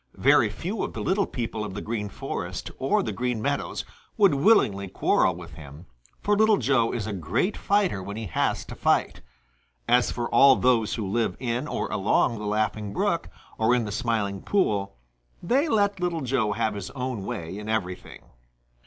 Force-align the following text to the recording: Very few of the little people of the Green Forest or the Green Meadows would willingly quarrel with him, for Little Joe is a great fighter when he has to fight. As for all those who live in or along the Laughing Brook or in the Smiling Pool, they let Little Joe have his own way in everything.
Very 0.17 0.49
few 0.49 0.81
of 0.81 0.93
the 0.93 0.99
little 1.03 1.27
people 1.27 1.63
of 1.63 1.75
the 1.75 1.79
Green 1.81 2.09
Forest 2.09 2.71
or 2.79 3.03
the 3.03 3.11
Green 3.11 3.39
Meadows 3.39 3.85
would 4.17 4.33
willingly 4.33 4.87
quarrel 4.87 5.35
with 5.35 5.53
him, 5.53 5.85
for 6.23 6.35
Little 6.35 6.57
Joe 6.57 6.91
is 6.91 7.05
a 7.05 7.13
great 7.13 7.55
fighter 7.55 8.01
when 8.01 8.17
he 8.17 8.25
has 8.25 8.65
to 8.65 8.73
fight. 8.75 9.21
As 9.87 10.09
for 10.09 10.27
all 10.29 10.55
those 10.55 10.95
who 10.95 11.07
live 11.07 11.37
in 11.39 11.67
or 11.67 11.87
along 11.91 12.39
the 12.39 12.47
Laughing 12.47 12.91
Brook 12.93 13.29
or 13.59 13.75
in 13.75 13.85
the 13.85 13.91
Smiling 13.91 14.41
Pool, 14.41 14.97
they 15.43 15.69
let 15.69 15.99
Little 15.99 16.21
Joe 16.21 16.53
have 16.53 16.73
his 16.73 16.89
own 16.89 17.23
way 17.23 17.55
in 17.59 17.69
everything. 17.69 18.23